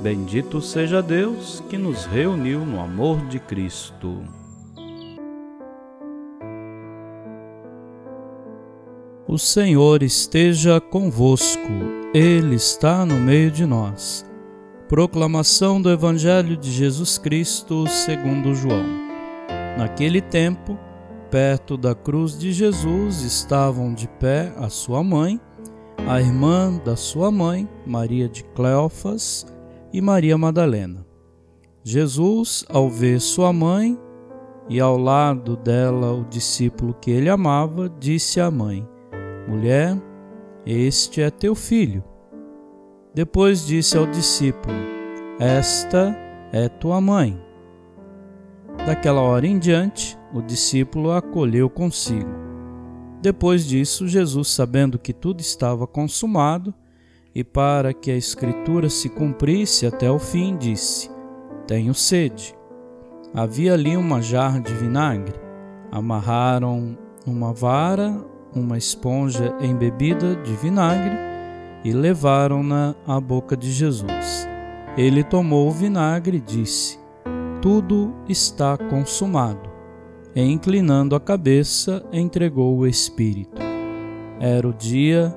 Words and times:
Bendito 0.00 0.60
seja 0.60 1.02
Deus 1.02 1.62
que 1.68 1.78
nos 1.78 2.04
reuniu 2.04 2.64
no 2.64 2.80
amor 2.80 3.26
de 3.26 3.38
Cristo. 3.38 4.22
O 9.26 9.38
Senhor 9.38 10.02
esteja 10.02 10.80
convosco, 10.80 11.68
Ele 12.14 12.54
está 12.54 13.04
no 13.04 13.16
meio 13.16 13.50
de 13.50 13.66
nós. 13.66 14.24
Proclamação 14.88 15.82
do 15.82 15.90
Evangelho 15.90 16.56
de 16.56 16.70
Jesus 16.70 17.18
Cristo 17.18 17.88
segundo 17.88 18.54
João. 18.54 18.84
Naquele 19.76 20.20
tempo, 20.20 20.78
perto 21.30 21.76
da 21.76 21.94
cruz 21.94 22.38
de 22.38 22.52
Jesus 22.52 23.22
estavam 23.22 23.92
de 23.92 24.06
pé 24.06 24.52
a 24.56 24.68
sua 24.68 25.02
mãe, 25.02 25.40
a 26.06 26.20
irmã 26.20 26.80
da 26.84 26.94
sua 26.94 27.30
mãe, 27.32 27.68
Maria 27.84 28.28
de 28.28 28.44
Cleofas, 28.44 29.44
e 29.96 30.00
Maria 30.02 30.36
Madalena. 30.36 31.06
Jesus, 31.82 32.66
ao 32.68 32.90
ver 32.90 33.18
sua 33.18 33.50
mãe 33.50 33.98
e 34.68 34.78
ao 34.78 34.98
lado 34.98 35.56
dela 35.56 36.12
o 36.12 36.22
discípulo 36.24 36.92
que 37.00 37.10
ele 37.10 37.30
amava, 37.30 37.88
disse 37.98 38.38
à 38.38 38.50
mãe: 38.50 38.86
Mulher, 39.48 39.96
este 40.66 41.22
é 41.22 41.30
teu 41.30 41.54
filho. 41.54 42.04
Depois 43.14 43.66
disse 43.66 43.96
ao 43.96 44.06
discípulo: 44.06 44.76
Esta 45.40 46.14
é 46.52 46.68
tua 46.68 47.00
mãe. 47.00 47.40
Daquela 48.84 49.22
hora 49.22 49.46
em 49.46 49.58
diante, 49.58 50.18
o 50.30 50.42
discípulo 50.42 51.10
a 51.10 51.18
acolheu 51.18 51.70
consigo. 51.70 52.28
Depois 53.22 53.66
disso, 53.66 54.06
Jesus, 54.06 54.48
sabendo 54.48 54.98
que 54.98 55.14
tudo 55.14 55.40
estava 55.40 55.86
consumado, 55.86 56.74
e 57.36 57.44
para 57.44 57.92
que 57.92 58.10
a 58.10 58.16
Escritura 58.16 58.88
se 58.88 59.10
cumprisse 59.10 59.84
até 59.84 60.10
o 60.10 60.18
fim, 60.18 60.56
disse: 60.56 61.10
Tenho 61.66 61.92
sede. 61.92 62.56
Havia 63.34 63.74
ali 63.74 63.94
uma 63.94 64.22
jarra 64.22 64.58
de 64.58 64.72
vinagre. 64.72 65.34
Amarraram 65.92 66.96
uma 67.26 67.52
vara, 67.52 68.24
uma 68.54 68.78
esponja 68.78 69.54
embebida 69.60 70.34
de 70.36 70.54
vinagre 70.54 71.14
e 71.84 71.92
levaram-na 71.92 72.94
à 73.06 73.20
boca 73.20 73.54
de 73.54 73.70
Jesus. 73.70 74.48
Ele 74.96 75.22
tomou 75.22 75.68
o 75.68 75.72
vinagre 75.72 76.38
e 76.38 76.40
disse: 76.40 76.98
Tudo 77.60 78.14
está 78.26 78.78
consumado. 78.78 79.68
E 80.34 80.40
inclinando 80.40 81.14
a 81.14 81.20
cabeça, 81.20 82.02
entregou 82.10 82.78
o 82.78 82.86
Espírito. 82.86 83.60
Era 84.40 84.66
o 84.66 84.72
dia 84.72 85.36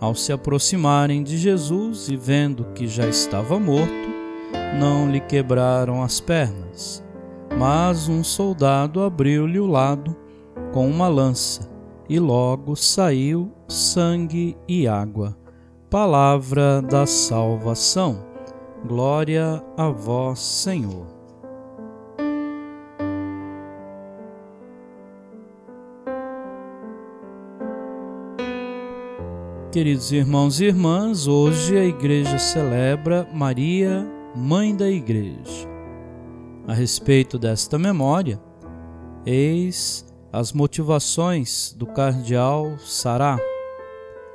Ao 0.00 0.14
se 0.14 0.32
aproximarem 0.32 1.22
de 1.22 1.36
Jesus 1.36 2.08
e 2.08 2.16
vendo 2.16 2.64
que 2.74 2.86
já 2.86 3.06
estava 3.06 3.58
morto, 3.58 4.08
não 4.78 5.10
lhe 5.10 5.20
quebraram 5.20 6.02
as 6.02 6.20
pernas, 6.20 7.04
mas 7.58 8.08
um 8.08 8.22
soldado 8.22 9.02
abriu-lhe 9.02 9.58
o 9.58 9.66
lado 9.66 10.16
com 10.72 10.88
uma 10.88 11.08
lança, 11.08 11.68
e 12.08 12.20
logo 12.20 12.76
saiu 12.76 13.50
sangue 13.66 14.56
e 14.68 14.86
água. 14.86 15.36
Palavra 15.90 16.80
da 16.80 17.04
salvação. 17.06 18.24
Glória 18.86 19.62
a 19.76 19.88
vós, 19.88 20.38
Senhor. 20.38 21.17
Queridos 29.78 30.10
irmãos 30.10 30.60
e 30.60 30.64
irmãs, 30.64 31.28
hoje 31.28 31.78
a 31.78 31.84
Igreja 31.84 32.36
celebra 32.36 33.28
Maria, 33.32 34.04
Mãe 34.34 34.74
da 34.74 34.90
Igreja. 34.90 35.68
A 36.66 36.74
respeito 36.74 37.38
desta 37.38 37.78
memória, 37.78 38.42
eis 39.24 40.04
as 40.32 40.52
motivações 40.52 41.72
do 41.78 41.86
cardeal 41.86 42.76
Sará, 42.80 43.38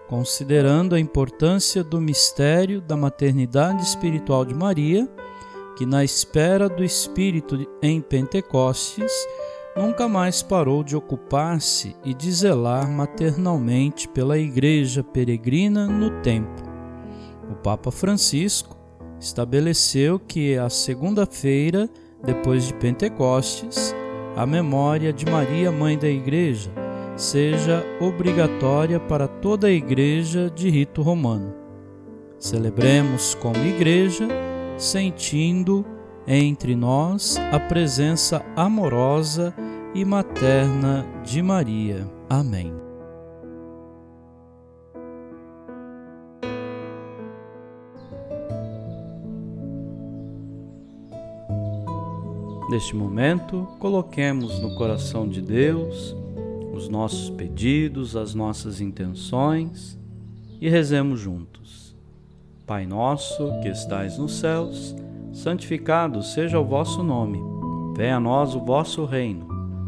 considerando 0.08 0.96
a 0.96 1.00
importância 1.02 1.84
do 1.84 2.00
mistério 2.00 2.80
da 2.80 2.96
maternidade 2.96 3.84
espiritual 3.84 4.46
de 4.46 4.54
Maria, 4.54 5.10
que 5.76 5.86
na 5.86 6.06
espera 6.06 6.70
do 6.70 6.86
Espírito 6.86 7.70
em 7.82 8.00
Pentecostes 8.00 9.12
nunca 9.76 10.08
mais 10.08 10.42
parou 10.42 10.84
de 10.84 10.96
ocupar-se 10.96 11.96
e 12.04 12.14
de 12.14 12.32
zelar 12.32 12.90
maternalmente 12.90 14.08
pela 14.08 14.38
Igreja 14.38 15.04
peregrina 15.04 15.88
no 15.88 16.22
templo. 16.22 16.66
O 17.50 17.56
Papa 17.56 17.92
Francisco 17.92 18.78
estabeleceu 19.20 20.20
que 20.20 20.58
a 20.58 20.70
segunda-feira, 20.70 21.90
depois 22.24 22.68
de 22.68 22.74
Pentecostes, 22.76 23.96
a 24.36 24.46
memória 24.46 25.14
de 25.14 25.26
Maria, 25.26 25.72
Mãe 25.72 25.98
da 25.98 26.10
Igreja, 26.10 26.72
seja 27.16 27.84
obrigatória 28.00 29.00
para 29.00 29.28
toda 29.28 29.68
a 29.68 29.72
Igreja 29.72 30.50
de 30.50 30.70
rito 30.70 31.02
romano. 31.02 31.54
Celebremos 32.40 33.36
como 33.36 33.58
Igreja, 33.58 34.28
sentindo 34.78 35.86
entre 36.28 36.76
nós 36.76 37.38
a 37.52 37.60
presença 37.60 38.44
amorosa 38.56 39.54
e 39.96 40.04
materna 40.04 41.06
de 41.24 41.42
Maria. 41.42 42.10
Amém. 42.30 42.74
Neste 52.70 52.96
momento, 52.96 53.68
coloquemos 53.78 54.60
no 54.60 54.74
coração 54.74 55.28
de 55.28 55.42
Deus 55.42 56.16
os 56.74 56.90
nossos 56.90 57.30
pedidos, 57.30 58.16
as 58.16 58.34
nossas 58.34 58.82
intenções 58.82 60.00
e 60.60 60.68
rezemos 60.68 61.20
juntos. 61.20 61.96
Pai 62.66 62.88
nosso 62.88 63.60
que 63.62 63.68
estais 63.68 64.18
nos 64.18 64.40
céus, 64.40 64.96
santificado 65.32 66.24
seja 66.24 66.60
o 66.60 66.66
vosso 66.66 67.04
nome. 67.04 67.40
Venha 67.96 68.18
a 68.18 68.20
nós 68.20 68.56
o 68.56 68.60
vosso 68.60 69.06
reino. 69.06 69.53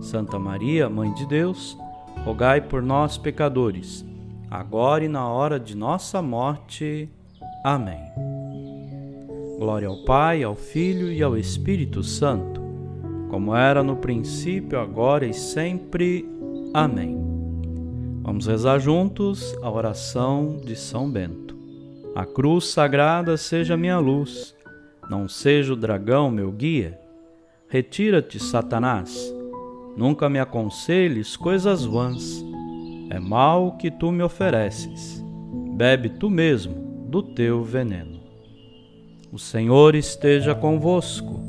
Santa 0.00 0.38
Maria, 0.38 0.88
Mãe 0.88 1.12
de 1.14 1.26
Deus, 1.26 1.76
rogai 2.24 2.60
por 2.60 2.82
nós, 2.82 3.18
pecadores, 3.18 4.04
agora 4.50 5.04
e 5.04 5.08
na 5.08 5.28
hora 5.28 5.60
de 5.60 5.76
nossa 5.76 6.22
morte. 6.22 7.08
Amém. 7.62 8.00
Glória 9.58 9.88
ao 9.88 10.04
Pai, 10.04 10.42
ao 10.42 10.54
Filho 10.54 11.12
e 11.12 11.22
ao 11.22 11.36
Espírito 11.36 12.02
Santo, 12.02 12.60
como 13.28 13.54
era 13.54 13.82
no 13.82 13.96
princípio, 13.96 14.80
agora 14.80 15.26
e 15.26 15.34
sempre. 15.34 16.26
Amém. 16.72 17.18
Vamos 18.22 18.46
rezar 18.46 18.78
juntos 18.78 19.54
a 19.62 19.70
oração 19.70 20.60
de 20.64 20.74
São 20.76 21.10
Bento. 21.10 21.58
A 22.14 22.24
cruz 22.24 22.66
sagrada 22.66 23.36
seja 23.36 23.76
minha 23.76 23.98
luz, 23.98 24.54
não 25.10 25.28
seja 25.28 25.74
o 25.74 25.76
dragão 25.76 26.30
meu 26.30 26.50
guia. 26.50 26.98
Retira-te, 27.68 28.38
Satanás, 28.38 29.32
nunca 29.96 30.28
me 30.28 30.38
aconselhes 30.38 31.36
coisas 31.36 31.84
vãs. 31.84 32.44
É 33.10 33.18
mal 33.18 33.76
que 33.76 33.90
tu 33.90 34.12
me 34.12 34.22
ofereces. 34.22 35.24
Bebe 35.76 36.08
tu 36.08 36.30
mesmo 36.30 36.74
do 37.08 37.22
teu 37.22 37.64
veneno. 37.64 38.20
O 39.32 39.38
Senhor 39.38 39.94
esteja 39.94 40.54
convosco, 40.54 41.40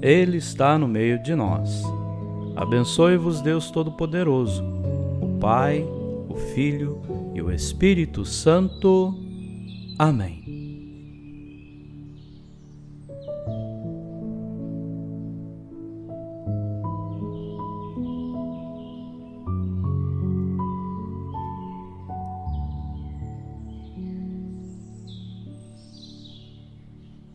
Ele 0.00 0.38
está 0.38 0.78
no 0.78 0.88
meio 0.88 1.22
de 1.22 1.34
nós. 1.34 1.82
Abençoe-vos, 2.54 3.42
Deus 3.42 3.70
Todo-Poderoso, 3.70 4.64
o 5.20 5.38
Pai, 5.38 5.84
o 6.28 6.34
Filho 6.54 7.00
e 7.34 7.42
o 7.42 7.52
Espírito 7.52 8.24
Santo. 8.24 9.14
Amém. 9.98 10.45